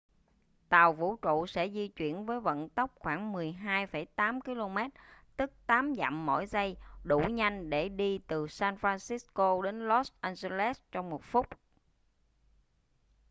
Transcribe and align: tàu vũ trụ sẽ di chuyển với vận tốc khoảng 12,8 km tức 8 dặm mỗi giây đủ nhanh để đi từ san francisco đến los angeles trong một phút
tàu 0.69 0.93
vũ 0.93 1.15
trụ 1.15 1.47
sẽ 1.47 1.69
di 1.69 1.87
chuyển 1.87 2.25
với 2.25 2.39
vận 2.39 2.69
tốc 2.69 2.91
khoảng 2.95 3.33
12,8 3.33 4.41
km 4.41 4.97
tức 5.37 5.51
8 5.67 5.95
dặm 5.95 6.25
mỗi 6.25 6.45
giây 6.45 6.77
đủ 7.03 7.19
nhanh 7.19 7.69
để 7.69 7.89
đi 7.89 8.19
từ 8.27 8.47
san 8.47 8.75
francisco 8.75 9.61
đến 9.61 9.87
los 9.87 10.11
angeles 10.21 10.77
trong 10.91 11.09
một 11.09 11.23
phút 11.23 11.47